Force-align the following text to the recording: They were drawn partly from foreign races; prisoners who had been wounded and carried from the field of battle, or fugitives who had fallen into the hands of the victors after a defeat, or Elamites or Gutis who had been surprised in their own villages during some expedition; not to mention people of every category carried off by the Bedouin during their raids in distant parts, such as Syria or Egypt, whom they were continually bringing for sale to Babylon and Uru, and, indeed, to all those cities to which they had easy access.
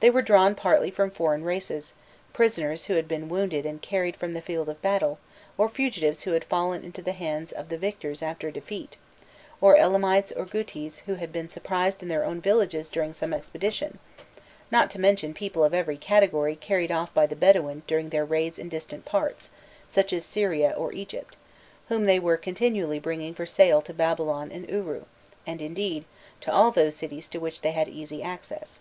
They 0.00 0.10
were 0.10 0.20
drawn 0.20 0.56
partly 0.56 0.90
from 0.90 1.12
foreign 1.12 1.44
races; 1.44 1.94
prisoners 2.32 2.86
who 2.86 2.94
had 2.94 3.06
been 3.06 3.28
wounded 3.28 3.64
and 3.64 3.80
carried 3.80 4.16
from 4.16 4.34
the 4.34 4.42
field 4.42 4.68
of 4.68 4.82
battle, 4.82 5.20
or 5.56 5.68
fugitives 5.68 6.24
who 6.24 6.32
had 6.32 6.42
fallen 6.42 6.82
into 6.82 7.00
the 7.02 7.12
hands 7.12 7.52
of 7.52 7.68
the 7.68 7.78
victors 7.78 8.20
after 8.20 8.48
a 8.48 8.52
defeat, 8.52 8.96
or 9.60 9.76
Elamites 9.76 10.32
or 10.32 10.44
Gutis 10.44 11.02
who 11.06 11.14
had 11.14 11.30
been 11.30 11.48
surprised 11.48 12.02
in 12.02 12.08
their 12.08 12.24
own 12.24 12.40
villages 12.40 12.90
during 12.90 13.12
some 13.14 13.32
expedition; 13.32 14.00
not 14.72 14.90
to 14.90 14.98
mention 14.98 15.32
people 15.32 15.62
of 15.62 15.72
every 15.72 15.98
category 15.98 16.56
carried 16.56 16.90
off 16.90 17.14
by 17.14 17.24
the 17.24 17.36
Bedouin 17.36 17.84
during 17.86 18.08
their 18.08 18.24
raids 18.24 18.58
in 18.58 18.68
distant 18.68 19.04
parts, 19.04 19.50
such 19.88 20.12
as 20.12 20.24
Syria 20.24 20.74
or 20.76 20.92
Egypt, 20.92 21.36
whom 21.88 22.06
they 22.06 22.18
were 22.18 22.36
continually 22.36 22.98
bringing 22.98 23.34
for 23.34 23.46
sale 23.46 23.80
to 23.82 23.94
Babylon 23.94 24.50
and 24.50 24.68
Uru, 24.68 25.04
and, 25.46 25.62
indeed, 25.62 26.06
to 26.40 26.50
all 26.52 26.72
those 26.72 26.96
cities 26.96 27.28
to 27.28 27.38
which 27.38 27.60
they 27.60 27.70
had 27.70 27.88
easy 27.88 28.20
access. 28.20 28.80